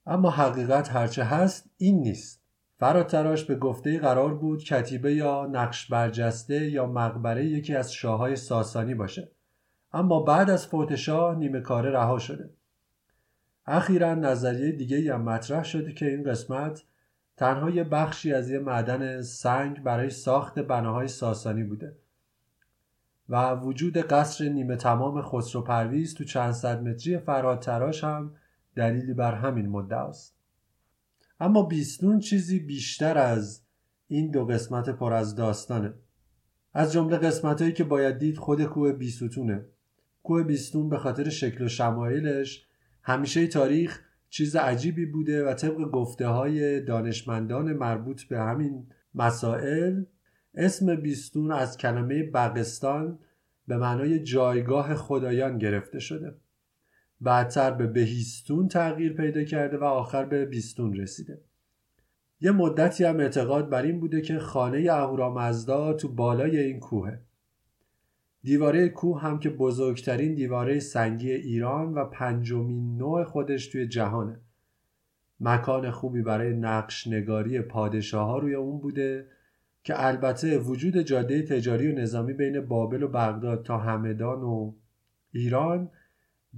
[0.07, 2.43] اما حقیقت هرچه هست این نیست.
[2.79, 8.37] فرهاد تراش به گفته قرار بود کتیبه یا نقش برجسته یا مقبره یکی از شاههای
[8.37, 9.31] ساسانی باشه.
[9.93, 12.51] اما بعد از فوت شاه نیمه کاره رها شده.
[13.67, 16.83] اخیرا نظریه دیگه هم مطرح شده که این قسمت
[17.37, 21.97] تنها یه بخشی از یه معدن سنگ برای ساخت بناهای ساسانی بوده.
[23.29, 28.35] و وجود قصر نیمه تمام خسرو پرویز تو چند صد متری فرهاد تراش هم
[28.77, 30.37] دلیلی بر همین مدعا است.
[31.41, 33.63] اما بیستون چیزی بیشتر از
[34.09, 35.95] این دو قسمت پر از داستانه.
[36.73, 39.65] از جمله قسمت هایی که باید دید خود کوه بیستونه.
[40.23, 42.67] کوه بیستون به خاطر شکل و شمایلش
[43.03, 50.05] همیشه تاریخ چیز عجیبی بوده و طبق گفته های دانشمندان مربوط به همین مسائل
[50.55, 53.19] اسم بیستون از کلمه بغستان
[53.67, 56.35] به معنای جایگاه خدایان گرفته شده.
[57.21, 61.40] بعدتر به بهیستون تغییر پیدا کرده و آخر به بیستون رسیده.
[62.40, 67.21] یه مدتی هم اعتقاد بر این بوده که خانه اهورامزدا تو بالای این کوهه
[68.43, 74.40] دیواره کوه هم که بزرگترین دیواره سنگی ایران و پنجمین نوع خودش توی جهانه.
[75.40, 79.27] مکان خوبی برای نقش نگاری پادشاه ها روی اون بوده
[79.85, 84.73] که البته وجود جاده تجاری و نظامی بین بابل و بغداد تا همدان و
[85.33, 85.90] ایران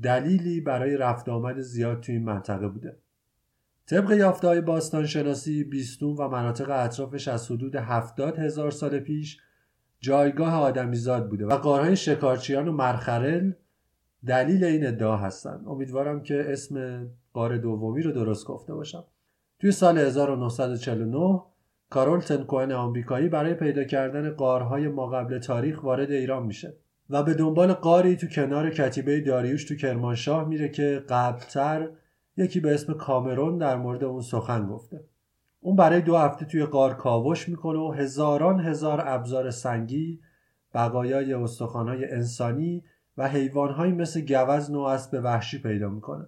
[0.02, 2.96] دلیلی برای رفت آمد زیاد توی این منطقه بوده.
[3.86, 5.06] طبق یافته های باستان
[5.70, 9.40] بیستون و مناطق اطرافش از حدود هفتاد هزار سال پیش
[10.00, 13.52] جایگاه آدمیزاد بوده و قارهای شکارچیان و مرخرل
[14.26, 19.04] دلیل این ادعا هستن امیدوارم که اسم قار دومی رو درست گفته باشم.
[19.58, 21.42] توی سال 1949
[21.90, 26.76] کارول تنکوهن آمریکایی برای پیدا کردن قارهای ما قبل تاریخ وارد ایران میشه
[27.10, 31.88] و به دنبال قاری تو کنار کتیبه داریوش تو کرمانشاه میره که قبلتر
[32.36, 35.04] یکی به اسم کامرون در مورد اون سخن گفته.
[35.60, 40.20] اون برای دو هفته توی قار کاوش می‌کنه و هزاران هزار ابزار سنگی
[40.74, 42.84] بقایای استخوانهای انسانی
[43.16, 46.26] و حیوانهایی مثل گوزن و اسب وحشی پیدا می‌کنه.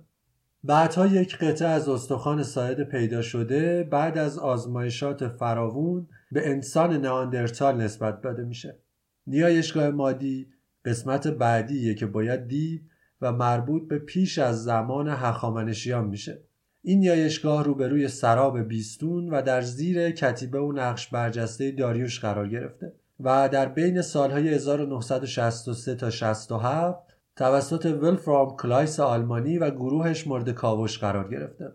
[0.65, 7.77] بعدها یک قطعه از استخوان ساعد پیدا شده بعد از آزمایشات فراوون به انسان ناندرتال
[7.77, 8.79] نسبت داده میشه.
[9.27, 10.49] نیایشگاه مادی
[10.85, 12.91] قسمت بعدیه که باید دید
[13.21, 16.43] و مربوط به پیش از زمان هخامنشیان میشه.
[16.83, 22.93] این نیایشگاه روبروی سراب بیستون و در زیر کتیبه و نقش برجسته داریوش قرار گرفته
[23.21, 27.08] و در بین سالهای 1963 تا 67
[27.39, 31.72] توسط ولفرام کلایس آلمانی و گروهش مورد کاوش قرار گرفته.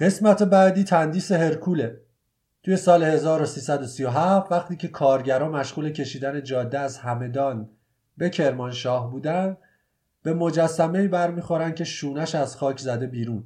[0.00, 2.00] قسمت بعدی تندیس هرکوله.
[2.62, 7.68] توی سال 1337 وقتی که کارگرا مشغول کشیدن جاده از همدان
[8.16, 9.56] به کرمانشاه بودن
[10.22, 13.44] به مجسمه برمیخورن که شونش از خاک زده بیرون.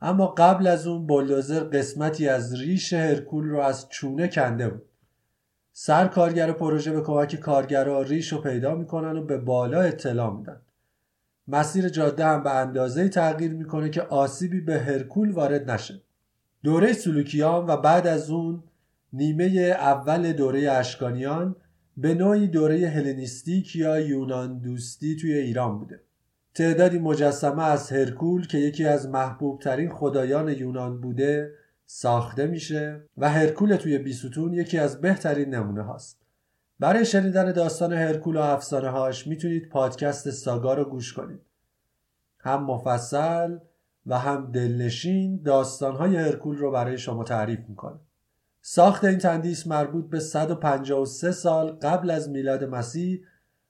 [0.00, 4.91] اما قبل از اون بلدوزر قسمتی از ریش هرکول رو از چونه کنده بود.
[5.72, 10.60] سر کارگر پروژه به کمک کارگرا ریش رو پیدا می‌کنن و به بالا اطلاع میدن.
[11.48, 16.00] مسیر جاده هم به اندازه تغییر می‌کنه که آسیبی به هرکول وارد نشه.
[16.62, 18.62] دوره سلوکیان و بعد از اون
[19.12, 19.44] نیمه
[19.80, 21.56] اول دوره اشکانیان
[21.96, 26.00] به نوعی دوره هلنیستیک یا یونان دوستی توی ایران بوده.
[26.54, 31.52] تعدادی مجسمه از هرکول که یکی از محبوب ترین خدایان یونان بوده
[31.94, 36.18] ساخته میشه و هرکول توی بیستون یکی از بهترین نمونه هاست.
[36.80, 41.40] برای شنیدن داستان هرکول و افسانه هاش می‌تونید پادکست ساگا رو گوش کنید.
[42.38, 43.58] هم مفصل
[44.06, 47.98] و هم دلنشین داستانهای هرکول رو برای شما تعریف می‌کنه.
[48.62, 53.20] ساخت این تندیس مربوط به 153 سال قبل از میلاد مسیح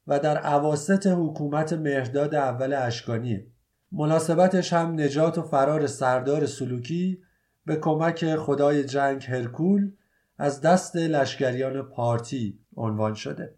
[0.07, 3.47] و در عواست حکومت مهرداد اول اشکانیه.
[3.93, 7.23] مناسبتش هم نجات و فرار سردار سلوکی
[7.66, 9.90] به کمک خدای جنگ هرکول
[10.38, 13.54] از دست لشکریان پارتی عنوان شده.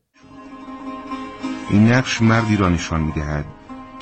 [1.71, 3.45] این نقش مردی را نشان می‌دهد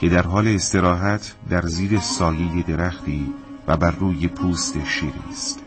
[0.00, 3.34] که در حال استراحت در زیر سایه درختی
[3.66, 5.61] و بر روی پوست شیری است.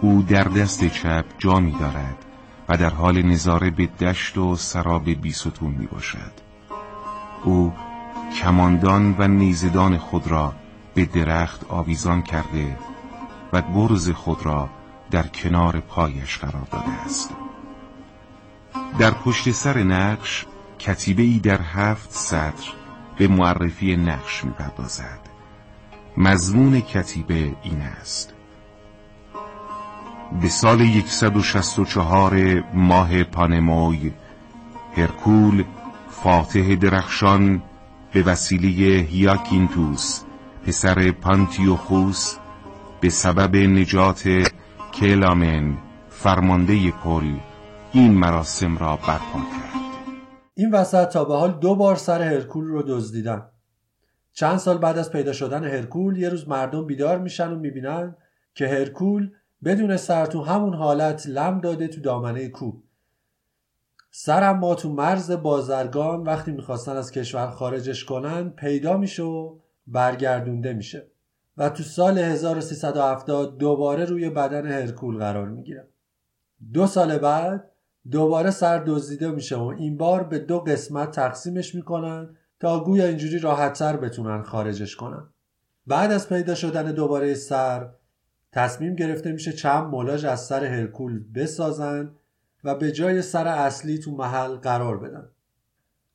[0.00, 2.24] او در دست چپ جامی دارد
[2.68, 6.32] و در حال نظاره به دشت و سراب بیستون می باشد
[7.44, 7.72] او
[8.42, 10.54] کماندان و نیزدان خود را
[10.94, 12.78] به درخت آویزان کرده
[13.52, 14.70] و گرز خود را
[15.10, 17.30] در کنار پایش قرار داده است.
[18.98, 20.46] در پشت سر نقش
[20.78, 22.72] کتیبه ای در هفت سطر
[23.16, 25.20] به معرفی نقش می پردازد
[26.16, 28.32] مضمون کتیبه این است.
[30.42, 34.12] به سال 164 ماه پانموی
[34.96, 35.64] هرکول
[36.10, 37.62] فاتح درخشان
[38.12, 40.20] به وسیله هیاکینتوس
[40.66, 42.36] پسر پانتیوخوس
[43.00, 44.28] به سبب نجات
[44.94, 47.38] کلامن فرمانده کل
[47.92, 49.80] این مراسم را برپا کرد.
[50.54, 53.46] این وسط تا به حال دو بار سر هرکول رو دزدیدن.
[54.32, 58.16] چند سال بعد از پیدا شدن هرکول یه روز مردم بیدار میشن و می‌بینن
[58.54, 59.30] که هرکول
[59.64, 62.82] بدون سر تو همون حالت لم داده تو دامنه کوه.
[64.10, 69.22] سر ما تو مرز بازرگان وقتی می‌خواستن از کشور خارجش کنن پیدا میشه
[69.86, 71.06] برگردونده میشه
[71.56, 75.88] و تو سال 1370 دوباره روی بدن هرکول قرار می‌گیره.
[76.72, 77.70] دو سال بعد
[78.10, 83.38] دوباره سر دزدیده میشه و این بار به دو قسمت تقسیمش می‌کنن تا گویا اینجوری
[83.38, 85.26] راحتتر بتونن خارجش کنن.
[85.86, 87.90] بعد از پیدا شدن دوباره سر
[88.52, 92.10] تصمیم گرفته میشه چند مولاژ از سر هرکول بسازن
[92.64, 95.28] و به جای سر اصلی تو محل قرار بدن.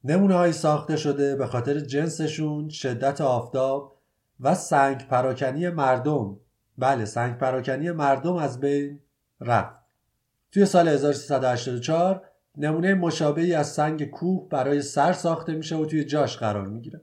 [0.07, 3.97] نمونه های ساخته شده به خاطر جنسشون شدت آفتاب
[4.39, 6.37] و سنگ پراکنی مردم.
[6.77, 8.99] بله سنگ پراکنی مردم از بین
[9.41, 9.75] رفت.
[10.51, 12.21] توی سال 1384
[12.57, 17.01] نمونه مشابهی از سنگ کوه برای سر ساخته میشه و توی جاش قرار می‌گیره.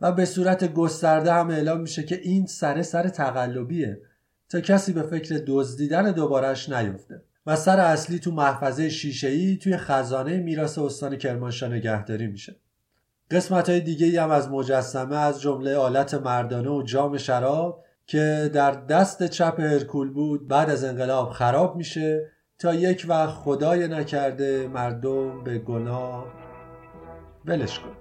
[0.00, 4.00] و به صورت گسترده هم اعلام میشه که این سر سر تقلبیه
[4.48, 10.38] تا کسی به فکر دزدیدن دوبارش نیفته و سر اصلی تو محفظه شیشه‌ای توی خزانه
[10.38, 12.56] میراث استان کرمانشاه نگهداری میشه.
[13.30, 18.70] قسمت های دیگه هم از مجسمه از جمله آلت مردانه و جام شراب که در
[18.70, 25.44] دست چپ هرکول بود بعد از انقلاب خراب میشه تا یک وقت خدای نکرده مردم
[25.44, 26.26] به گناه
[27.44, 27.96] ولش کن.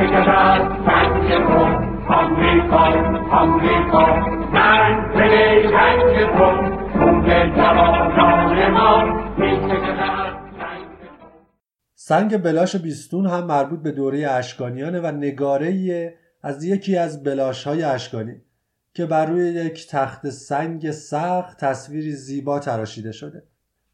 [11.95, 17.83] سنگ بلاش بیستون هم مربوط به دوره اشکانیانه و نگاره از یکی از بلاش های
[17.83, 18.41] اشکانی
[18.93, 23.43] که بر روی یک تخت سنگ سخت تصویری زیبا تراشیده شده.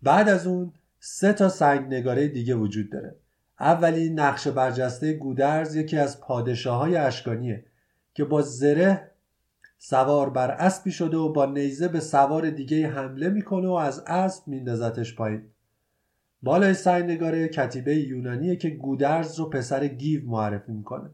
[0.04, 3.16] بعد از اون سه تا سنگ نگاره دیگه وجود داره.
[3.60, 7.66] اولی نقش برجسته گودرز یکی از پادشاه های اشکانیه
[8.14, 9.12] که با زره
[9.78, 14.48] سوار بر اسبی شده و با نیزه به سوار دیگه حمله می‌کنه و از اسب
[14.48, 15.44] میندازتش پایین.
[16.44, 21.10] بالای سنگ نگاره کتیبه یونانیه که گودرز رو پسر گیو معرفی می‌کنه.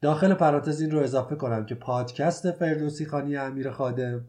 [0.00, 4.28] داخل پرانتز این رو اضافه کنم که پادکست فردوسی خانی امیر خادم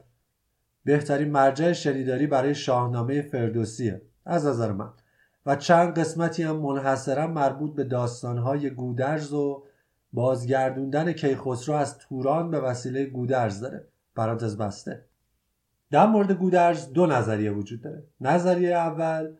[0.85, 4.01] بهترین مرجع شنیداری برای شاهنامه فردوسیه.
[4.25, 4.89] از نظر من.
[5.50, 9.64] و چند قسمتی هم منحصرا مربوط به داستانهای گودرز و
[10.14, 13.88] بازگردوندن کیخسرو از توران به وسیله گودرز داره.
[14.16, 15.06] پرانتز بسته.
[15.91, 18.04] در مورد گودرز دو نظریه وجود داره.
[18.22, 19.36] نظریه اول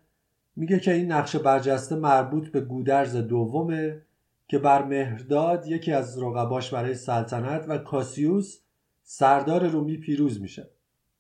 [0.56, 4.02] میگه که این نقش برجسته مربوط به گودرز دومه
[4.48, 8.60] که بر مهرداد یکی از رقباش برای سلطنت و کاسیوس
[9.04, 10.70] سردار رومی پیروز میشه.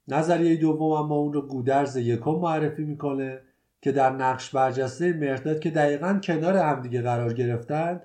[0.07, 3.41] نظریه دوم اما اون رو گودرز یکم معرفی می‌کنه.
[3.81, 8.01] که در نقش برجسته مهرداد که دقیقا کنار همدیگه قرار گرفتن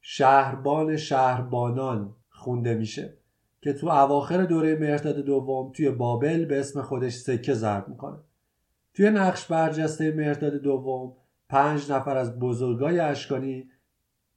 [0.00, 3.14] شهربان شهربانان خونده میشه.
[3.62, 8.18] که تو اواخر دوره مهرداد دوم توی بابل به اسم خودش سکه ضرب می‌کنه.
[8.94, 11.12] توی نقش برجسته مهرداد دوم
[11.48, 13.70] پنج نفر از بزرگای اشکانی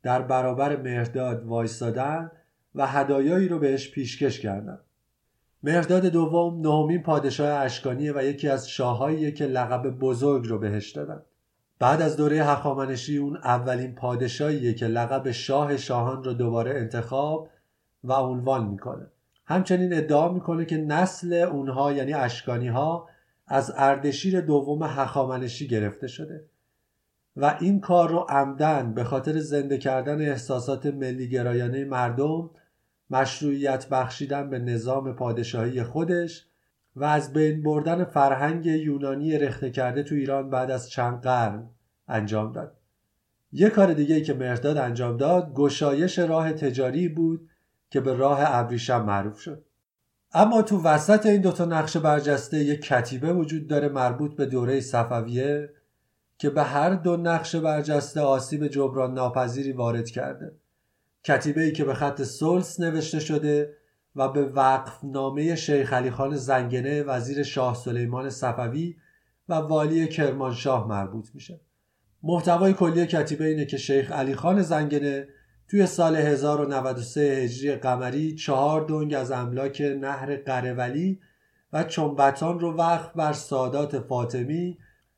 [0.03, 2.31] در برابر مهرداد وایستادن
[2.75, 4.79] و هدایایی رو بهش پیشکش کردن.
[5.65, 11.21] مهرداد دوم نهمین پادشاه اشکانیه و یکی از شاههاییه که لقب بزرگ رو بهش دادن.
[11.79, 17.49] بعد از دوره هخامنشی اون اولین پادشاهیه که لقب شاه شاهان رو دوباره انتخاب
[18.03, 19.07] و عنوان می‌کنه.
[19.45, 23.07] همچنین ادعا می‌کنه که نسل اونها یعنی اشکانی ها
[23.47, 26.45] از اردشیر دوم هخامنشی گرفته شده
[27.37, 32.49] و این کار رو عمدن به خاطر زنده کردن احساسات ملی گرایانه مردم
[33.09, 36.47] مشروعیت بخشیدن به نظام پادشاهی خودش
[36.95, 41.69] و از بین بردن فرهنگ یونانی رخته کرده تو ایران بعد از چند قرن
[42.07, 42.77] انجام داد.
[43.51, 47.49] یه کار دیگه که مرداد انجام داد گشایش راه تجاری بود
[47.89, 49.65] که به راه ابریشم معروف شد.
[50.33, 55.69] اما تو وسط این دوتا نقش برجسته یک کتیبه وجود داره مربوط به دوره صفویه
[56.37, 60.55] که به هر دو نقش برجسته آسیب جبران ناپذیری وارد کرده.
[61.25, 63.77] کتیبه ای که به خط سلس نوشته شده
[64.15, 68.95] و به وقف نامه شیخ علی خان زنگنه وزیر شاه سلیمان صفوی
[69.49, 71.59] و والی کرمانشاه مربوط میشه.
[72.23, 75.27] محتوای کلی کتیبه اینه که شیخ علی خان زنگنه
[75.67, 81.19] توی سال 1093 هجری قمری چهار دنگ از املاک نهر قرولی
[81.73, 84.77] و چنبتان رو وقف بر سادات فاطمی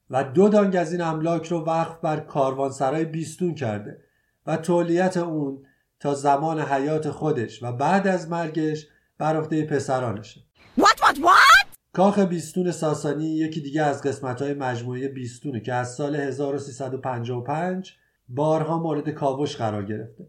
[0.10, 4.02] و دو دانگ از این املاک رو وقف بر کاروانسرای بیستون کرده
[4.48, 5.64] و تولیت اون
[6.00, 8.88] تا زمان حیات خودش و بعد از مرگش
[9.18, 10.42] بر عهده پسرانشه
[10.78, 11.68] What what what?
[11.94, 17.94] کاخ بیستون ساسانی یکی دیگه از قسمت های مجموعه بیستونه که از سال 1355
[18.30, 20.28] بارها مورد کاوش قرار گرفته.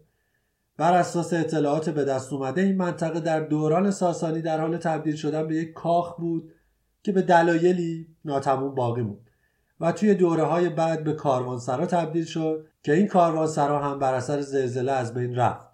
[0.77, 5.47] بر اساس اطلاعات به دست اومده این منطقه در دوران ساسانی در حال تبدیل شدن
[5.47, 6.51] به یک کاخ بود
[7.03, 9.28] که به دلایلی ناتموم باقی موند.
[9.79, 14.41] و توی دوره های بعد به کاروانسرا تبدیل شد که این کاروانسرا هم بر اثر
[14.41, 15.69] زلزله از بین رفت.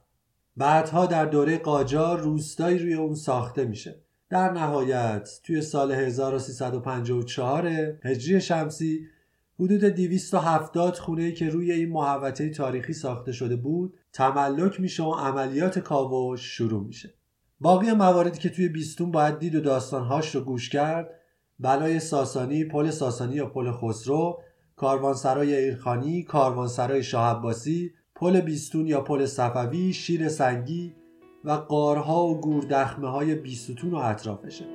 [0.57, 4.01] بعدها در دوره قاجار روستایی روی اون ساخته میشه.
[4.29, 7.67] در نهایت توی سال 1354
[8.03, 9.07] هجری شمسی
[9.59, 15.79] حدود 270 خونه که روی این محوطه تاریخی ساخته شده بود تملک میشه و عملیات
[15.79, 17.13] کاوش شروع میشه.
[17.59, 21.09] باقی مواردی که توی بیستون باید دید و داستانهاش رو گوش کرد
[21.59, 24.39] بلای ساسانی، پل ساسانی یا پل خسرو،
[24.75, 30.95] کاروانسرای ایرخانی، کاروانسرای شاه عباسی، پل بیستون یا پل صفوی، شیر سنگی
[31.43, 34.74] و قارها و گوردخمه های بیستون و اطرافشه.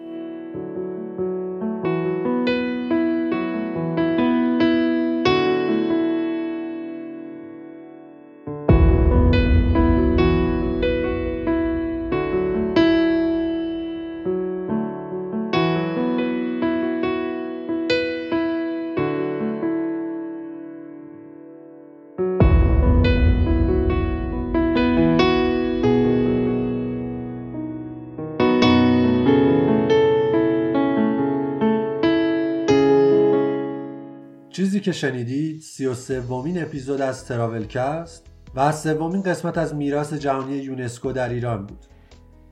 [34.81, 40.57] چیزی که شنیدید سی و سومین اپیزود از تراولکست و سومین قسمت از میراث جهانی
[40.57, 41.79] یونسکو در ایران بود.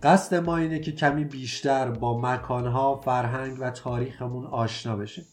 [0.02, 5.24] قصد ما اینه که کمی بیشتر با مکانها، فرهنگ و تاریخمون آشنا بشیم.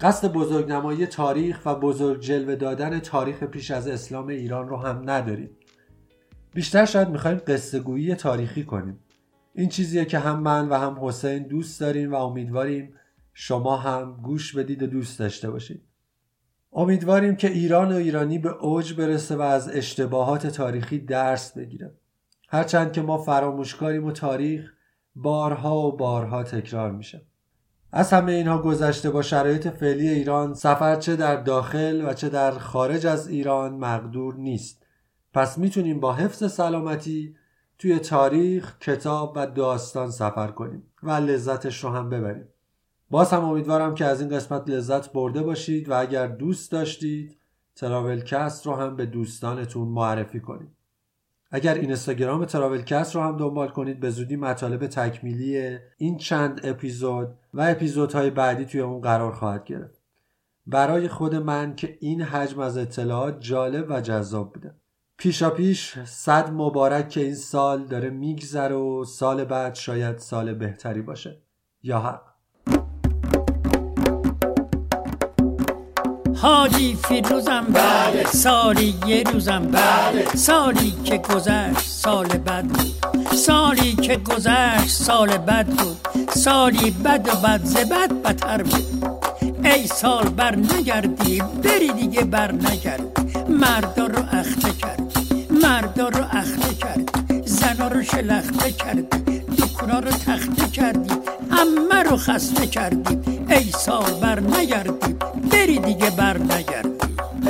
[0.00, 5.50] قصد بزرگنمایی تاریخ و بزرگ جلوه دادن تاریخ پیش از اسلام ایران رو هم نداریم.
[6.54, 8.98] بیشتر شاید می‌خوایم قصه گویی تاریخی کنیم.
[9.54, 12.94] این چیزیه که هم من و هم حسین دوست داریم و امیدواریم
[13.34, 15.82] شما هم گوش بدید و دوست داشته باشید.
[16.76, 21.94] امیدواریم که ایران و ایرانی به اوج برسه و از اشتباهات تاریخی درس بگیره
[22.48, 24.72] هرچند که ما فراموشکاریم و تاریخ
[25.14, 27.26] بارها و بارها تکرار میشه.
[27.92, 32.50] از همه اینها گذشته با شرایط فعلی ایران سفر چه در داخل و چه در
[32.50, 34.86] خارج از ایران مقدور نیست.
[35.34, 37.36] پس می‌تونیم با حفظ سلامتی
[37.78, 42.48] توی تاریخ، کتاب و داستان سفر کنیم و لذتش رو هم ببریم.
[43.10, 47.38] باز هم امیدوارم که از این قسمت لذت برده باشید و اگر دوست داشتید
[47.76, 50.76] تراولکست رو هم به دوستانتون معرفی کنید.
[51.50, 57.28] اگر این اینستاگرام تراولکست رو هم دنبال کنید به زودی مطالب تکمیلی این چند اپیزود
[57.54, 60.00] و اپیزودهای بعدی توی اون قرار خواهد گرفت.
[60.66, 64.74] برای خود من که این حجم از اطلاعات جالب و جذاب بوده.
[65.16, 71.02] پیشا پیش صد مبارک که این سال داره میگذره و سال بعد شاید سال بهتری
[71.02, 71.42] باشه.
[71.82, 72.25] یا حق.
[76.42, 78.24] حاجی فیروزم بله.
[78.24, 80.26] سالی یه روزم بله.
[80.34, 82.94] سالی که گذشت سال بد بود.
[83.36, 86.08] سالی که گذشت سال بد بود.
[86.34, 89.06] سالی بد و بد زبد بدتر بود.
[89.64, 96.74] ای سال بر نگردی بری دیگه بر نگردی مردا رو اخته کردی مردا رو اخته
[96.74, 101.14] کردی زنا رو شلخته کردی دکونا رو تخته کردی
[101.50, 103.35] همه رو خسته کردی.
[103.50, 105.16] ای سال بر نگردی
[105.52, 106.88] بری دیگه بر نگردی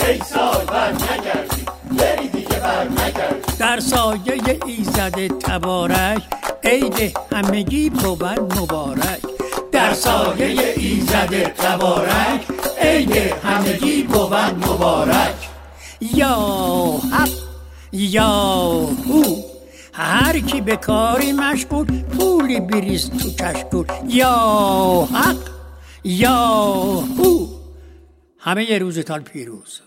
[0.06, 1.64] ای سال بر نگردی
[1.98, 6.22] بری دیگه بر نگردی در سایه ایزد تبارک
[6.64, 8.24] عید همگی بود
[8.58, 9.20] مبارک
[9.72, 12.44] در سایه ایزد تبارک
[12.80, 13.12] عید
[13.44, 15.48] همگی بود مبارک
[16.00, 16.36] یا
[17.12, 17.28] حق
[17.92, 18.26] یا
[19.08, 19.36] هو
[19.92, 25.55] هر کی به کاری مشغول پولی بریز تو کشکول یا حق
[26.06, 26.34] یا
[27.18, 27.48] هو
[28.38, 29.80] همه روزتان پیروز.